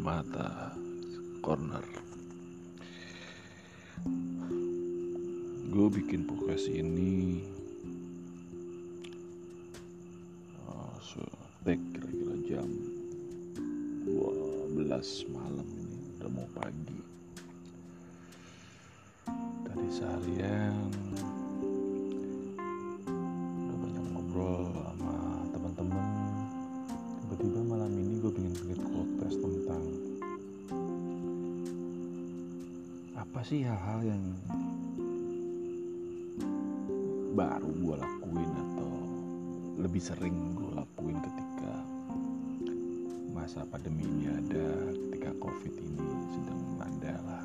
Mata 0.00 0.72
Corner. 1.44 1.84
Gue 5.68 5.88
bikin 5.92 6.24
podcast 6.24 6.72
ini 6.72 7.44
uh, 10.64 10.96
kira-kira 11.92 12.32
jam 12.48 12.64
12 14.08 14.72
malam 15.36 15.68
ini 15.68 16.16
Udah 16.16 16.30
mau 16.32 16.48
pagi. 16.56 17.00
Tadi 19.68 19.88
seharian 19.92 20.69
sih 33.50 33.66
hal-hal 33.66 34.14
yang 34.14 34.24
baru 37.34 37.66
gue 37.66 37.96
lakuin 37.98 38.46
atau 38.46 38.92
lebih 39.74 39.98
sering 39.98 40.54
gue 40.54 40.70
lakuin 40.70 41.18
ketika 41.18 41.82
masa 43.34 43.66
pandemi 43.66 44.06
ini 44.06 44.30
ada 44.30 44.94
ketika 44.94 45.34
covid 45.42 45.74
ini 45.82 46.06
sedang 46.30 46.60
melanda 46.62 47.14
lah. 47.26 47.44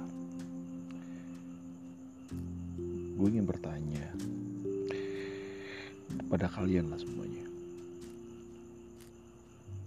Gue 3.18 3.28
ingin 3.34 3.50
bertanya 3.50 4.06
pada 6.30 6.46
kalian 6.54 6.94
lah 6.94 7.02
semuanya. 7.02 7.50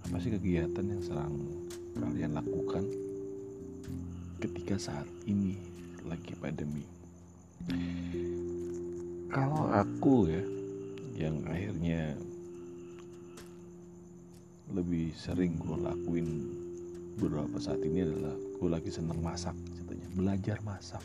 Apa 0.02 0.18
sih 0.18 0.34
kegiatan 0.34 0.82
yang 0.82 0.98
serang 0.98 1.38
kalian 1.94 2.34
lakukan 2.34 2.82
ketika 4.42 4.82
saat 4.82 5.06
ini 5.30 5.77
lagi 6.08 6.32
pandemi. 6.40 6.84
Kalau 9.28 9.68
aku 9.68 10.32
ya 10.32 10.42
yang 11.20 11.44
akhirnya 11.44 12.16
lebih 14.72 15.12
sering 15.12 15.56
gue 15.60 15.76
lakuin 15.76 16.28
beberapa 17.20 17.60
saat 17.60 17.80
ini 17.84 18.04
adalah 18.04 18.36
gue 18.36 18.68
lagi 18.68 18.90
seneng 18.92 19.20
masak 19.20 19.56
katanya 19.76 20.08
belajar 20.16 20.58
masak. 20.64 21.04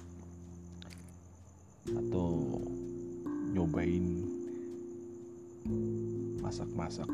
Atau 1.92 2.64
nyobain 3.52 4.24
masak-masak 6.40 7.08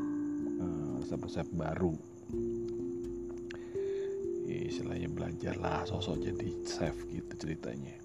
uh, 0.61 0.93
resep-resep 1.01 1.47
baru 1.57 1.93
istilahnya 4.49 5.09
belajar 5.09 5.53
lah 5.61 5.85
sosok 5.85 6.25
jadi 6.25 6.49
chef 6.65 6.95
gitu 7.13 7.33
ceritanya. 7.37 7.95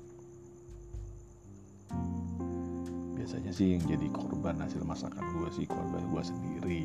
Biasanya 3.16 3.52
sih 3.56 3.72
yang 3.72 3.84
jadi 3.88 4.06
korban 4.12 4.60
hasil 4.60 4.84
masakan 4.84 5.24
gue 5.40 5.48
sih 5.56 5.64
korban 5.64 6.04
gue 6.12 6.22
sendiri. 6.22 6.82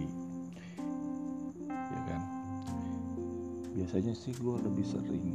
Ya 1.68 2.02
kan? 2.08 2.22
Biasanya 3.76 4.16
sih 4.16 4.32
gue 4.40 4.56
lebih 4.64 4.86
sering 4.88 5.28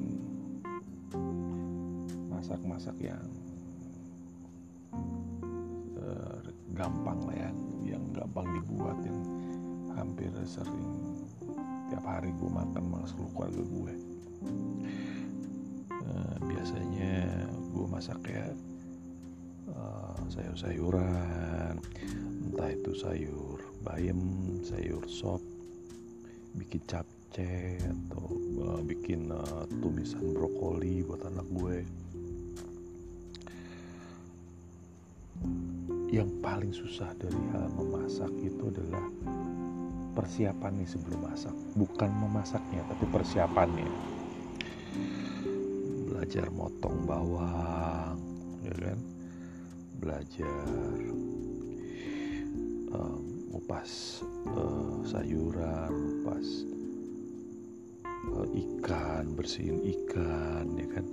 masak-masak 2.33 2.97
yang 3.05 3.25
uh, 6.01 6.41
gampang 6.73 7.21
lah 7.29 7.37
ya 7.37 7.51
yang 7.85 8.05
gampang 8.17 8.49
dibuat 8.57 8.97
yang 9.05 9.21
hampir 9.95 10.33
sering 10.49 10.89
tiap 11.93 12.05
hari 12.09 12.33
gue 12.41 12.51
makan 12.51 13.05
seluruh 13.07 13.31
keluarga 13.37 13.63
gue 13.63 14.14
uh, 15.91 16.37
biasanya 16.45 17.15
gue 17.75 17.87
masak 17.91 18.21
ya 18.29 18.47
uh, 19.75 20.19
sayur-sayuran. 20.31 21.81
Entah 22.45 22.71
itu 22.71 22.93
sayur 22.95 23.59
bayam 23.83 24.21
sayur 24.63 25.03
sop 25.11 25.43
bikin 26.55 26.81
capce 26.87 27.83
atau 27.83 28.31
uh, 28.63 28.81
bikin 28.87 29.29
tumisan 29.83 30.33
brokoli 30.33 31.03
buat 31.03 31.27
anak 31.27 31.47
gue. 31.51 31.79
Yang 36.15 36.31
paling 36.39 36.71
susah 36.71 37.11
dari 37.19 37.43
hal 37.51 37.67
memasak 37.75 38.31
itu 38.39 38.71
adalah 38.71 39.03
persiapannya 40.15 40.87
sebelum 40.87 41.27
masak. 41.27 41.53
Bukan 41.75 42.07
memasaknya 42.23 42.87
tapi 42.87 43.05
persiapannya 43.11 43.91
belajar 46.09 46.47
motong 46.55 47.05
bawang 47.05 48.17
ya 48.65 48.75
kan? 48.81 48.99
Belajar 50.01 50.99
uh, 52.93 53.19
uh, 54.51 54.95
sayuran 55.05 55.93
ngupas 55.93 56.49
uh, 58.35 58.47
ikan 58.51 59.37
bersihin 59.37 59.85
ikan 59.85 60.67
ya 60.75 60.87
kan? 60.93 61.07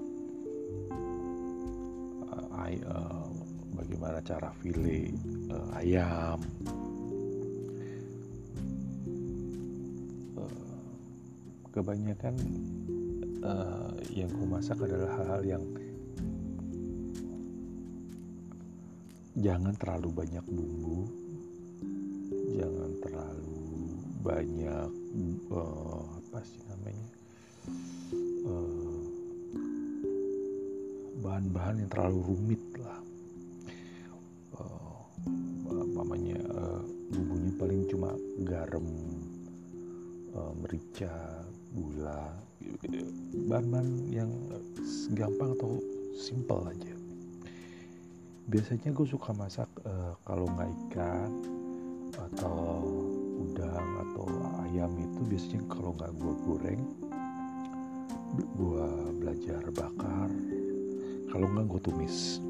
Uh, 2.31 2.47
ay, 2.61 2.75
uh, 2.87 3.27
bagaimana 3.75 4.23
cara 4.23 4.49
file 4.61 5.11
uh, 5.51 5.79
ayam. 5.79 6.39
Kebanyakan 11.71 12.35
uh, 13.43 13.93
yang 14.13 14.29
ku 14.31 14.43
masak 14.45 14.77
adalah 14.81 15.11
hal-hal 15.21 15.41
yang 15.45 15.63
jangan 19.37 19.73
terlalu 19.79 20.09
banyak 20.11 20.45
bumbu 20.49 21.07
jangan 22.55 22.91
terlalu 23.01 23.63
banyak 24.21 24.91
uh, 25.49 26.03
apa 26.21 26.39
sih 26.45 26.61
namanya 26.69 27.07
bahan-bahan 31.21 31.75
uh, 31.77 31.79
yang 31.85 31.89
terlalu 31.89 32.19
rumit 32.25 32.63
lah. 32.81 32.99
Uh, 34.57 34.97
uh, 35.69 36.81
bumbunya 37.13 37.51
paling 37.61 37.81
cuma 37.85 38.09
garam 38.41 38.85
uh, 40.33 40.53
merica 40.57 41.45
gula 41.71 42.35
bahan-bahan 43.47 43.89
yang 44.11 44.31
gampang 45.15 45.55
atau 45.55 45.79
simple 46.15 46.61
aja. 46.67 46.93
Biasanya 48.51 48.91
gue 48.91 49.07
suka 49.07 49.31
masak 49.31 49.69
uh, 49.87 50.13
kalau 50.27 50.47
nggak 50.51 50.71
ikan 50.87 51.31
atau 52.11 52.83
udang 53.41 53.89
atau 54.07 54.27
ayam 54.67 54.91
itu 54.99 55.19
biasanya 55.25 55.63
kalau 55.71 55.95
nggak 55.95 56.11
gue 56.19 56.33
goreng 56.43 56.83
gue 58.35 58.87
belajar 59.23 59.63
bakar. 59.71 60.29
Kalau 61.31 61.47
nggak 61.47 61.65
gue 61.71 61.81
tumis. 61.87 62.43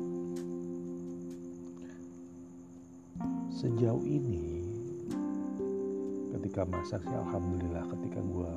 Sejauh 3.53 4.01
ini 4.09 4.65
ketika 6.33 6.65
masak 6.65 7.05
sih 7.05 7.13
alhamdulillah 7.13 7.85
ketika 7.93 8.17
gue 8.25 8.53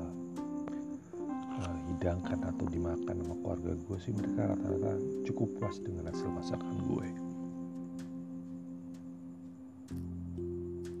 uh, 1.85 1.89
hidangkan 1.93 2.41
atau 2.41 2.65
dimakan 2.65 3.15
sama 3.21 3.35
keluarga 3.45 3.71
gue 3.77 3.97
sih 4.01 4.13
mereka 4.17 4.49
rata-rata 4.49 4.97
cukup 5.29 5.47
puas 5.61 5.77
dengan 5.77 6.09
hasil 6.09 6.29
masakan 6.33 6.75
gue 6.89 7.07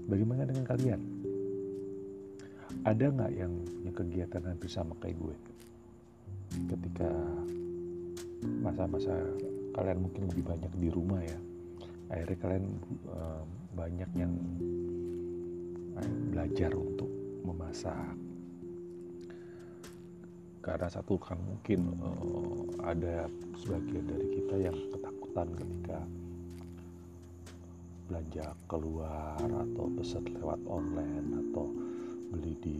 bagaimana 0.05 0.45
dengan 0.45 0.65
kalian? 0.65 1.01
Ada 2.85 3.09
nggak 3.09 3.33
yang 3.33 3.53
punya 3.65 3.91
kegiatan 3.97 4.43
hampir 4.45 4.69
sama 4.69 4.93
kayak 5.01 5.17
gue? 5.17 5.35
Ketika 6.69 7.09
masa-masa 8.61 9.13
kalian 9.73 10.05
mungkin 10.05 10.29
lebih 10.29 10.45
banyak 10.45 10.71
di 10.77 10.89
rumah 10.93 11.19
ya 11.19 11.39
akhirnya 12.13 12.37
kalian 12.37 12.65
uh, 13.09 13.43
banyak 13.73 14.07
yang 14.13 14.31
belajar 16.29 16.71
untuk 16.77 17.09
memasak 17.41 18.13
karena 20.65 20.89
satu 20.89 21.21
kan 21.21 21.37
mungkin 21.37 21.93
uh, 22.01 22.89
ada 22.89 23.29
sebagian 23.61 24.09
dari 24.09 24.27
kita 24.33 24.55
yang 24.65 24.77
ketakutan 24.89 25.47
ketika 25.53 25.99
belanja 28.09 28.45
keluar 28.65 29.37
atau 29.45 29.85
pesan 29.93 30.25
lewat 30.33 30.57
online 30.65 31.29
atau 31.45 31.69
beli 32.33 32.57
di 32.65 32.79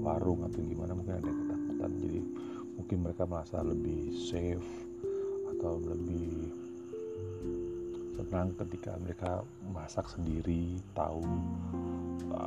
warung 0.00 0.40
atau 0.48 0.56
gimana 0.64 0.96
mungkin 0.96 1.20
ada 1.20 1.28
ketakutan. 1.28 1.90
Jadi 2.00 2.20
mungkin 2.80 2.98
mereka 3.04 3.22
merasa 3.28 3.60
lebih 3.60 4.16
safe 4.16 4.68
atau 5.56 5.76
lebih 5.84 6.48
tenang 8.16 8.56
ketika 8.56 8.96
mereka 9.04 9.44
masak 9.68 10.08
sendiri 10.08 10.80
tahu 10.96 11.22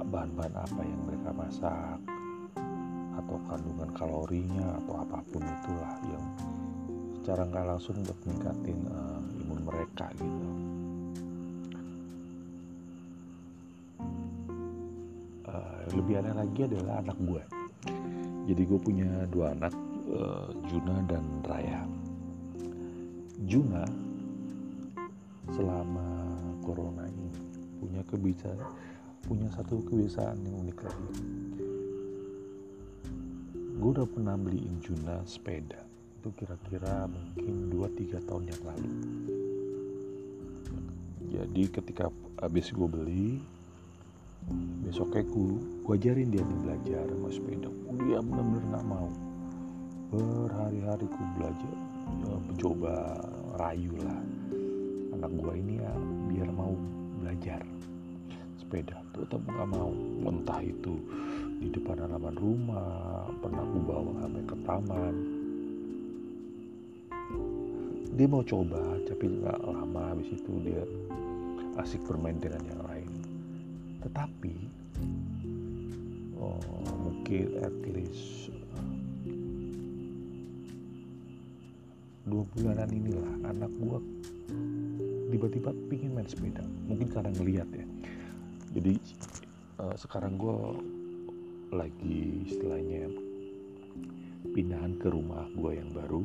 bahan-bahan 0.09 0.57
apa 0.57 0.81
yang 0.83 1.01
mereka 1.05 1.29
masak 1.31 2.10
atau 3.31 3.39
kandungan 3.47 3.87
kalorinya 3.95 4.75
atau 4.83 5.07
apa 5.07 5.23
pun 5.31 5.39
itulah 5.39 5.95
yang 6.03 6.25
secara 7.15 7.47
nggak 7.47 7.63
langsung 7.63 7.95
buat 8.03 8.19
meningkatin 8.27 8.79
uh, 8.91 9.23
imun 9.39 9.59
mereka 9.63 10.11
gitu. 10.19 10.49
Uh, 15.47 15.79
lebih 15.95 16.19
aneh 16.19 16.35
lagi 16.35 16.59
adalah 16.67 16.99
anak 16.99 17.15
gue 17.23 17.43
jadi 18.51 18.61
gue 18.67 18.79
punya 18.83 19.07
dua 19.31 19.55
anak 19.55 19.71
uh, 20.11 20.51
Juna 20.67 20.99
dan 21.07 21.23
Raya. 21.47 21.87
Juna 23.47 23.87
selama 25.55 26.07
corona 26.67 27.07
ini 27.07 27.31
punya 27.79 28.03
kebiasaan 28.11 28.59
punya 29.23 29.47
satu 29.55 29.79
kebiasaan 29.87 30.35
yang 30.43 30.67
unik 30.67 30.77
lagi 30.83 31.70
gue 33.81 33.97
udah 33.97 34.05
pernah 34.05 34.37
beliin 34.37 34.77
Juna 34.77 35.25
sepeda. 35.25 35.81
Itu 36.21 36.29
kira-kira 36.37 37.09
mungkin 37.09 37.73
2-3 37.73 38.29
tahun 38.29 38.43
yang 38.45 38.61
lalu. 38.61 38.91
Jadi 41.33 41.63
ketika 41.73 42.13
habis 42.37 42.69
gue 42.69 42.85
beli 42.85 43.41
besoknya 44.85 45.25
gue, 45.25 45.57
gue 45.81 45.93
ajarin 45.97 46.29
dia 46.29 46.45
nih 46.45 46.59
belajar 46.61 47.09
sama 47.09 47.29
sepeda. 47.33 47.69
Dia 48.05 48.21
bener-bener 48.21 48.63
gak 48.69 48.85
mau. 48.85 49.09
Berhari-hari 50.13 51.05
gue 51.09 51.27
belajar 51.41 51.73
ya, 52.21 52.37
mencoba 52.37 52.93
rayu 53.57 53.97
lah 54.05 54.21
anak 55.17 55.31
gue 55.41 55.53
ini 55.57 55.81
ya 55.81 55.93
biar 56.29 56.49
mau 56.53 56.77
belajar 57.17 57.65
sepeda. 58.61 59.01
Tetap 59.17 59.41
gak 59.41 59.69
mau. 59.73 59.89
Entah 60.21 60.61
itu 60.61 61.01
di 61.61 61.69
depan 61.69 61.93
halaman 62.01 62.33
rumah 62.41 63.29
pernah 63.37 63.61
gue 63.61 63.83
bawa 63.85 64.11
sampai 64.17 64.43
ke 64.49 64.55
taman. 64.65 65.15
Dia 68.17 68.27
mau 68.27 68.41
coba 68.41 68.81
tapi 69.05 69.25
nggak 69.29 69.59
lama 69.61 70.01
habis 70.09 70.33
itu 70.33 70.51
dia 70.65 70.81
asik 71.77 72.01
bermain 72.09 72.41
dengan 72.41 72.65
yang 72.65 72.81
lain. 72.81 73.09
Tetapi 74.01 74.55
oh, 76.41 76.57
mungkin 76.97 77.45
at 77.61 77.77
least 77.93 78.49
dua 82.25 82.43
bulanan 82.57 82.89
inilah 82.89 83.53
anak 83.53 83.71
gua 83.77 84.01
tiba-tiba 85.29 85.69
pingin 85.93 86.17
main 86.17 86.25
sepeda. 86.25 86.65
Mungkin 86.89 87.07
karena 87.13 87.29
ngeliat 87.37 87.69
ya. 87.69 87.85
Jadi 88.75 88.97
uh, 89.77 89.95
sekarang 89.95 90.35
gua 90.41 90.75
lagi 91.71 92.45
istilahnya 92.51 93.07
pindahan 94.51 94.99
ke 94.99 95.07
rumah 95.07 95.47
gua 95.55 95.71
yang 95.75 95.89
baru. 95.95 96.23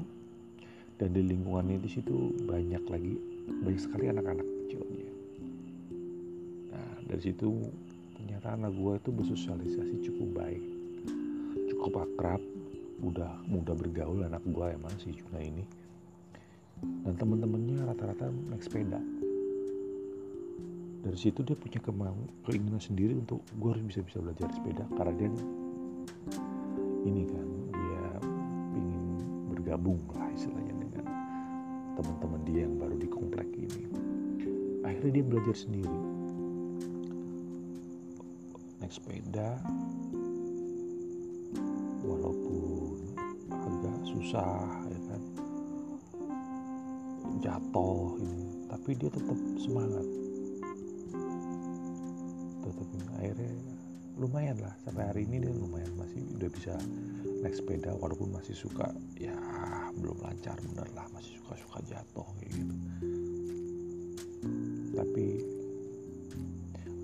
Dan 0.97 1.13
di 1.13 1.23
lingkungannya 1.23 1.77
di 1.77 1.91
situ 1.93 2.33
banyak 2.49 2.85
lagi 2.89 3.15
banyak 3.63 3.81
sekali 3.81 4.09
anak-anak 4.09 4.49
kecilnya. 4.65 5.11
Nah 6.73 6.93
dari 7.05 7.23
situ 7.23 7.53
ternyata 8.17 8.57
anak 8.57 8.73
gue 8.73 8.93
itu 8.97 9.11
bersosialisasi 9.13 9.95
cukup 10.09 10.29
baik 10.41 10.65
cukup 11.69 12.09
akrab 12.09 12.41
mudah 12.97 13.29
mudah 13.45 13.77
bergaul 13.77 14.25
anak 14.25 14.41
gue 14.49 14.67
emang 14.73 14.95
si 14.97 15.13
Juna 15.13 15.41
ini. 15.45 15.65
Dan 16.81 17.17
teman-temannya 17.17 17.89
rata-rata 17.89 18.33
naik 18.33 18.65
sepeda 18.65 19.01
dari 21.07 21.19
situ 21.23 21.47
dia 21.47 21.55
punya 21.55 21.79
kemau 21.79 22.19
keinginan 22.51 22.83
sendiri 22.83 23.15
untuk 23.15 23.39
gue 23.55 23.71
harus 23.71 23.85
bisa-bisa 23.87 24.19
belajar 24.19 24.51
sepeda 24.51 24.83
karena 24.99 25.15
dia 25.15 25.31
ini 27.07 27.23
kan 27.31 27.47
dia 27.71 28.05
ingin 28.75 29.03
bergabung 29.55 30.03
lah 30.19 30.27
istilahnya 30.35 30.77
teman-teman 31.97 32.41
dia 32.45 32.69
yang 32.69 32.77
baru 32.77 32.97
di 33.01 33.09
komplek 33.09 33.49
ini. 33.57 33.89
Akhirnya 34.85 35.13
dia 35.17 35.25
belajar 35.25 35.57
sendiri. 35.57 35.99
Naik 38.79 38.93
sepeda 38.93 39.57
walaupun 42.05 43.01
agak 43.49 43.99
susah 44.05 44.69
ya 44.93 45.01
kan. 45.09 45.23
Jatuh 47.41 48.21
ini 48.21 48.69
tapi 48.69 48.91
dia 48.93 49.09
tetap 49.09 49.39
semangat 49.57 50.26
tetap 52.73 53.07
akhirnya 53.21 53.53
lumayan 54.17 54.57
lah. 54.65 54.75
Sampai 54.83 55.05
hari 55.13 55.23
ini 55.29 55.45
dia 55.45 55.53
lumayan 55.53 55.93
masih 56.01 56.25
udah 56.41 56.51
bisa 56.51 56.75
naik 57.45 57.55
sepeda 57.55 57.93
walaupun 58.01 58.33
masih 58.33 58.57
suka 58.57 58.89
ya 59.21 59.37
belum 60.01 60.17
lancar 60.25 60.57
bener 60.65 60.89
lah 60.97 61.05
masih 61.13 61.37
suka-suka 61.45 61.79
jatuh 61.85 62.27
kayak 62.41 62.51
gitu. 62.57 62.75
Tapi 64.97 65.27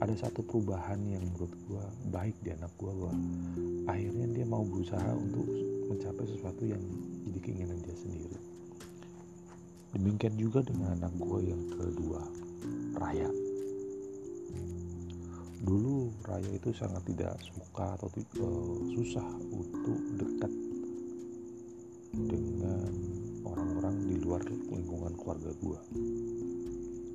ada 0.03 0.15
satu 0.19 0.43
perubahan 0.43 0.99
yang 1.07 1.23
menurut 1.23 1.53
gue 1.69 1.85
baik 2.11 2.35
di 2.43 2.51
anak 2.51 2.73
gue 2.81 2.91
gue 2.91 3.15
akhirnya 3.87 4.27
dia 4.35 4.47
mau 4.49 4.67
berusaha 4.67 5.15
untuk 5.15 5.47
mencapai 5.93 6.27
sesuatu 6.27 6.65
yang 6.67 6.83
jadi 7.29 7.39
keinginan 7.39 7.79
dia 7.85 7.95
sendiri. 7.95 8.41
Demikian 9.93 10.41
juga 10.41 10.65
dengan 10.65 10.97
anak 10.97 11.13
gue 11.21 11.53
yang 11.53 11.63
kedua 11.77 12.25
Raya 12.97 13.52
dulu 15.73 16.13
Raya 16.29 16.53
itu 16.53 16.69
sangat 16.77 17.01
tidak 17.09 17.33
suka 17.41 17.97
atau 17.97 18.13
uh, 18.13 18.77
susah 18.93 19.25
untuk 19.49 19.99
dekat 20.21 20.53
dengan 22.13 22.93
orang-orang 23.41 23.97
di 24.05 24.21
luar 24.21 24.45
lingkungan 24.69 25.17
keluarga 25.17 25.49
gue 25.65 25.81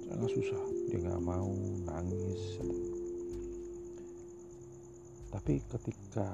sangat 0.10 0.30
susah. 0.42 0.64
Dia 0.90 1.06
nggak 1.06 1.22
mau 1.22 1.54
nangis 1.86 2.58
tapi 5.30 5.62
ketika 5.70 6.26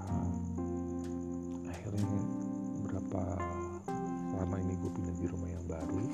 akhirnya 1.68 2.08
berapa 2.88 3.24
lama 4.40 4.56
ini 4.64 4.80
gue 4.80 4.92
pindah 4.96 5.16
di 5.20 5.28
rumah 5.28 5.50
yang 5.52 5.66
baru 5.68 6.08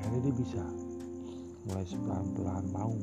akhirnya 0.00 0.20
dia 0.24 0.34
bisa. 0.40 0.64
Mulai 1.66 1.82
pelan-pelan 1.82 2.64
mau 2.70 2.94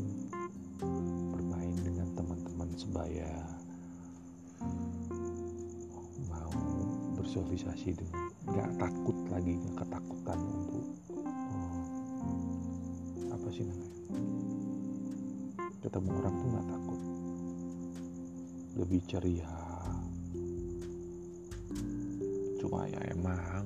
sebaya 2.83 3.31
bersosialisasi 7.15 7.95
dengan 7.95 8.27
nggak 8.43 8.71
takut 8.75 9.17
lagi 9.31 9.55
nggak 9.55 9.79
ketakutan 9.79 10.39
untuk 10.43 10.85
oh, 11.15 11.79
apa 13.31 13.47
sih 13.55 13.63
namanya? 13.63 13.95
Ketemu 15.79 16.09
orang 16.11 16.35
tuh 16.35 16.47
nggak 16.51 16.67
takut. 16.67 17.01
Lebih 18.83 19.01
ceria. 19.07 19.55
Cuma 22.59 22.83
ya 22.91 23.01
emang 23.15 23.65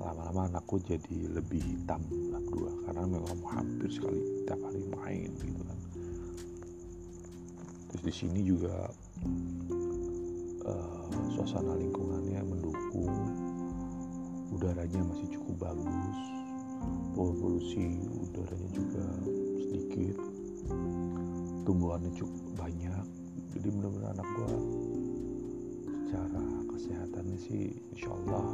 lama-lama 0.00 0.48
anakku 0.48 0.80
jadi 0.80 1.28
lebih 1.36 1.60
hitam 1.60 2.00
lah 2.32 2.40
berdua 2.40 2.72
karena 2.88 3.04
memang 3.04 3.38
hampir 3.48 3.88
sekali 3.92 4.20
tiap 4.48 4.60
hari 4.64 4.82
main 4.92 5.30
gitu 5.40 5.62
kan 5.62 5.85
di 8.06 8.14
sini 8.14 8.38
juga 8.46 8.86
uh, 10.62 11.10
suasana 11.34 11.74
lingkungannya 11.74 12.38
mendukung. 12.46 13.18
Udaranya 14.54 15.02
masih 15.10 15.26
cukup 15.34 15.66
bagus 15.66 16.18
polusi 17.16 17.96
udaranya 18.28 18.68
juga 18.76 19.04
sedikit 19.58 20.16
tumbuhannya 21.66 22.12
cukup 22.14 22.44
banyak. 22.54 23.06
Jadi 23.56 23.66
benar-benar 23.72 24.12
anak 24.14 24.28
gua 24.36 24.54
secara 26.06 26.44
kesehatannya 26.70 27.38
sih 27.40 27.74
insya 27.96 28.12
Allah 28.12 28.46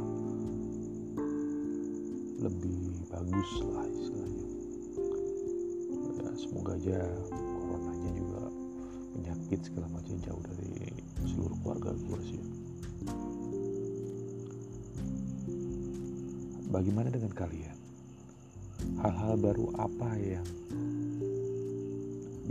lebih 2.41 2.81
bagus 3.11 3.49
lah 3.69 3.85
istilahnya. 3.85 4.47
Ya, 6.23 6.31
semoga 6.39 6.73
aja 6.79 6.99
penyakit 9.23 9.71
segala 9.71 9.87
macam 9.87 10.19
jauh 10.19 10.43
dari 10.43 10.99
seluruh 11.23 11.55
keluarga 11.63 11.95
gue 11.95 12.19
sih. 12.27 12.43
Bagaimana 16.67 17.07
dengan 17.07 17.31
kalian? 17.31 17.77
Hal-hal 18.99 19.39
baru 19.39 19.71
apa 19.79 20.19
yang 20.19 20.43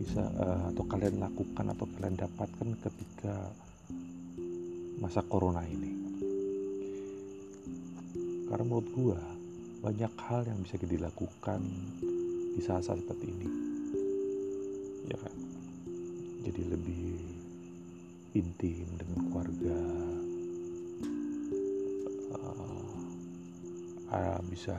bisa 0.01 0.25
uh, 0.33 0.73
atau 0.73 0.85
kalian 0.89 1.21
lakukan 1.21 1.77
atau 1.77 1.85
kalian 1.93 2.17
dapatkan 2.17 2.69
ketika 2.89 3.53
masa 4.97 5.21
corona 5.29 5.61
ini? 5.69 5.93
Karena 8.49 8.65
menurut 8.65 8.89
gue 8.97 9.21
banyak 9.85 10.13
hal 10.25 10.49
yang 10.49 10.65
bisa 10.65 10.81
dilakukan 10.81 11.61
di 12.57 12.65
saat-saat 12.65 13.05
seperti 13.05 13.29
ini 13.29 13.72
jadi 16.53 16.69
lebih 16.69 17.17
intim 18.37 18.85
dengan 19.01 19.25
keluarga. 19.25 19.79
Uh, 24.13 24.41
bisa 24.53 24.77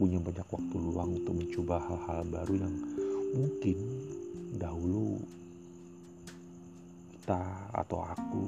punya 0.00 0.16
banyak 0.16 0.48
waktu 0.48 0.76
luang 0.80 1.20
untuk 1.20 1.36
mencoba 1.36 1.84
hal-hal 1.84 2.24
baru 2.32 2.64
yang 2.64 2.74
mungkin 3.36 3.76
dahulu 4.56 5.20
kita 7.12 7.44
atau 7.76 8.00
aku 8.00 8.44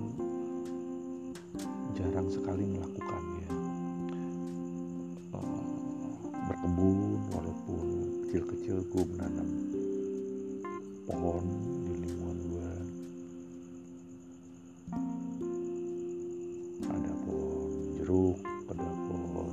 jarang 2.00 2.32
sekali 2.32 2.64
melakukannya. 2.64 3.48
Uh, 5.36 6.16
berkebun 6.48 7.28
walaupun 7.28 7.86
kecil-kecil 8.24 8.80
gue 8.88 9.04
menanam 9.12 9.83
pohon 11.04 11.44
di 11.84 11.92
lingkungan 12.00 12.38
gue 12.48 12.70
ada 16.88 17.12
pohon 17.28 17.68
jeruk 17.92 18.38
ada 18.72 18.88
pohon 19.04 19.52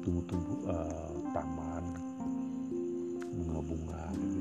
tumbuh-tumbuh 0.00 0.58
uh, 0.72 1.12
taman 1.36 1.84
bunga-bunga 3.36 4.02
gitu. 4.16 4.40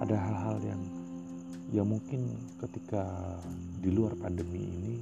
Ada 0.00 0.16
hal-hal 0.16 0.56
yang 0.62 0.82
yang 1.74 1.86
mungkin 1.90 2.30
ketika 2.62 3.02
di 3.82 3.90
luar 3.90 4.14
pandemi 4.14 4.62
ini 4.62 4.94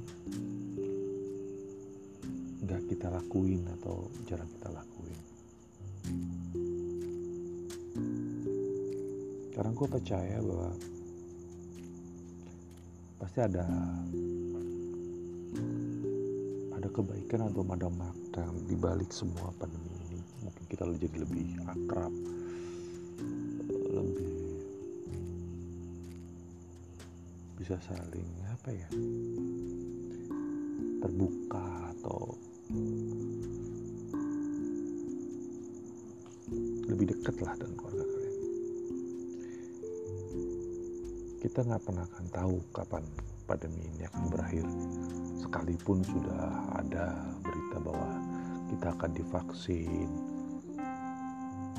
nggak 2.65 2.81
kita 2.89 3.13
lakuin 3.13 3.61
atau 3.77 4.09
jarang 4.25 4.49
kita 4.57 4.73
lakuin 4.73 4.98
karena 9.59 9.75
gue 9.75 9.87
percaya 9.91 10.39
bahwa 10.39 10.71
pasti 13.19 13.39
ada 13.43 13.67
ada 16.79 16.87
kebaikan 16.87 17.51
atau 17.51 17.67
ada 17.67 17.91
makna 17.91 18.55
di 18.71 18.75
balik 18.79 19.11
semua 19.11 19.51
pandemi 19.59 19.91
ini. 20.07 20.23
Mungkin 20.47 20.63
kita 20.63 20.87
jadi 20.95 21.27
lebih 21.27 21.59
akrab 21.67 22.13
lebih 23.99 24.31
bisa 27.59 27.75
saling 27.83 28.31
apa 28.47 28.69
ya 28.71 28.89
terbuka 31.03 31.67
atau 31.99 32.31
lebih 36.87 37.11
dekat 37.11 37.35
lah 37.43 37.59
dengan 37.59 37.88
kita 41.49 41.65
nggak 41.65 41.81
pernah 41.81 42.05
akan 42.05 42.25
tahu 42.29 42.55
kapan 42.69 43.01
pandemi 43.49 43.81
ini 43.81 44.05
akan 44.05 44.23
berakhir. 44.29 44.69
Sekalipun 45.41 46.05
sudah 46.05 46.77
ada 46.77 47.25
berita 47.41 47.81
bahwa 47.81 48.09
kita 48.69 48.93
akan 48.93 49.11
divaksin 49.17 50.09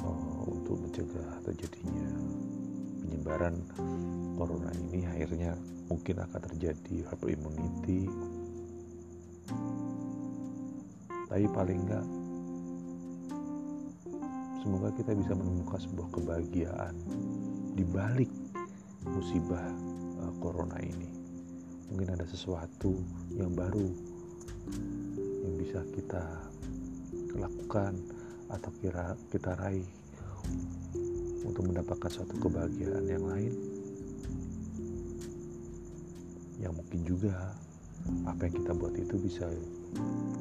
uh, 0.03 0.43
untuk 0.51 0.75
mencegah 0.75 1.39
terjadinya 1.47 2.11
penyebaran 2.99 3.63
corona 4.35 4.75
ini 4.75 5.07
akhirnya 5.07 5.55
mungkin 5.87 6.19
akan 6.19 6.41
terjadi 6.51 7.07
herd 7.07 7.31
immunity 7.31 8.11
tapi 11.31 11.47
paling 11.55 11.79
enggak 11.87 12.07
semoga 14.67 14.91
kita 14.99 15.15
bisa 15.15 15.33
menemukan 15.39 15.79
sebuah 15.79 16.09
kebahagiaan 16.11 16.95
di 17.79 17.87
balik 17.87 18.40
musibah 19.09 19.65
uh, 20.21 20.33
corona 20.43 20.77
ini 20.83 21.09
mungkin 21.91 22.15
ada 22.15 22.27
sesuatu 22.29 22.95
yang 23.33 23.57
baru 23.57 23.89
yang 25.47 25.55
bisa 25.57 25.81
kita 25.97 26.25
lakukan 27.35 27.97
atau 28.51 28.71
kira 28.83 29.17
kita 29.31 29.57
raih 29.57 29.87
untuk 31.47 31.67
mendapatkan 31.67 32.11
suatu 32.11 32.35
kebahagiaan 32.39 33.07
yang 33.07 33.25
lain 33.25 33.55
yang 36.61 36.77
mungkin 36.77 37.01
juga 37.09 37.57
apa 38.29 38.49
yang 38.49 38.55
kita 38.65 38.73
buat 38.77 38.95
itu 38.97 39.17
bisa 39.21 39.49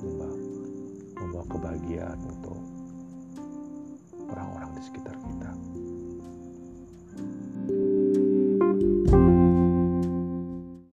membawa, 0.04 0.32
membawa 1.16 1.46
kebahagiaan 1.48 2.20
untuk 2.28 2.60
orang-orang 4.30 4.70
di 4.76 4.82
sekitar 4.84 5.16
kita. 5.16 5.52